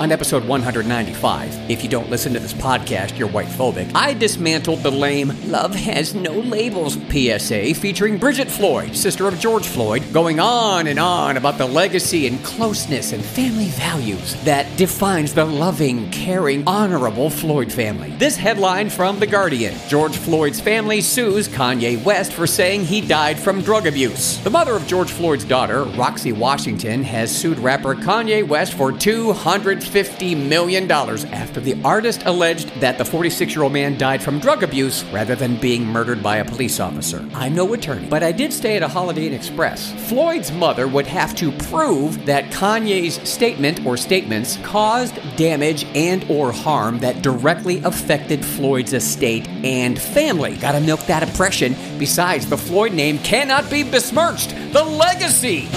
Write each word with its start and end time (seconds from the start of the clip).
On 0.00 0.12
episode 0.12 0.46
195, 0.46 1.68
if 1.68 1.82
you 1.82 1.88
don't 1.88 2.08
listen 2.08 2.32
to 2.32 2.38
this 2.38 2.54
podcast, 2.54 3.18
you're 3.18 3.26
white 3.26 3.48
phobic, 3.48 3.90
I 3.96 4.14
dismantled 4.14 4.84
the 4.84 4.92
lame 4.92 5.32
Love 5.50 5.74
Has 5.74 6.14
No 6.14 6.34
Labels 6.34 6.96
PSA 7.10 7.74
featuring 7.74 8.16
Bridget 8.16 8.48
Floyd, 8.48 8.94
sister 8.94 9.26
of 9.26 9.40
George 9.40 9.66
Floyd, 9.66 10.04
going 10.12 10.38
on 10.38 10.86
and 10.86 11.00
on 11.00 11.36
about 11.36 11.58
the 11.58 11.66
legacy 11.66 12.28
and 12.28 12.40
closeness 12.44 13.10
and 13.10 13.24
family 13.24 13.70
values 13.70 14.40
that 14.44 14.68
defines 14.76 15.34
the 15.34 15.44
loving, 15.44 16.08
caring, 16.12 16.62
honorable 16.68 17.28
Floyd 17.28 17.72
family. 17.72 18.10
This 18.18 18.36
headline 18.36 18.90
from 18.90 19.18
The 19.18 19.26
Guardian 19.26 19.74
George 19.88 20.16
Floyd's 20.16 20.60
family 20.60 21.00
sues 21.00 21.48
Kanye 21.48 22.00
West 22.04 22.32
for 22.34 22.46
saying 22.46 22.84
he 22.84 23.00
died 23.00 23.36
from 23.36 23.62
drug 23.62 23.88
abuse. 23.88 24.38
The 24.44 24.50
mother 24.50 24.76
of 24.76 24.86
George 24.86 25.10
Floyd's 25.10 25.44
daughter, 25.44 25.82
Roxie 25.82 26.30
Washington, 26.30 27.02
has 27.02 27.36
sued 27.36 27.58
rapper 27.58 27.96
Kanye 27.96 28.46
West 28.46 28.74
for 28.74 28.92
200 28.92 29.87
$50 29.88 30.48
million 30.48 30.90
after 30.90 31.60
the 31.60 31.80
artist 31.82 32.22
alleged 32.26 32.68
that 32.80 32.98
the 32.98 33.04
46 33.04 33.54
year 33.54 33.64
old 33.64 33.72
man 33.72 33.96
died 33.96 34.22
from 34.22 34.38
drug 34.38 34.62
abuse 34.62 35.04
rather 35.04 35.34
than 35.34 35.56
being 35.56 35.86
murdered 35.86 36.22
by 36.22 36.36
a 36.36 36.44
police 36.44 36.80
officer. 36.80 37.26
I'm 37.34 37.54
no 37.54 37.72
attorney, 37.72 38.06
but 38.08 38.22
I 38.22 38.32
did 38.32 38.52
stay 38.52 38.76
at 38.76 38.82
a 38.82 38.88
Holiday 38.88 39.26
Inn 39.26 39.34
Express. 39.34 39.92
Floyd's 40.08 40.52
mother 40.52 40.86
would 40.86 41.06
have 41.06 41.34
to 41.36 41.52
prove 41.52 42.26
that 42.26 42.44
Kanye's 42.46 43.14
statement 43.28 43.84
or 43.86 43.96
statements 43.96 44.58
caused 44.62 45.14
damage 45.36 45.84
and 45.94 46.24
or 46.30 46.52
harm 46.52 46.98
that 46.98 47.22
directly 47.22 47.78
affected 47.84 48.44
Floyd's 48.44 48.92
estate 48.92 49.48
and 49.64 49.98
family. 49.98 50.56
Gotta 50.56 50.80
milk 50.80 51.00
that 51.06 51.22
impression. 51.22 51.74
Besides, 51.98 52.48
the 52.48 52.58
Floyd 52.58 52.92
name 52.92 53.18
cannot 53.18 53.70
be 53.70 53.82
besmirched. 53.82 54.50
The 54.72 54.84
legacy 54.84 55.68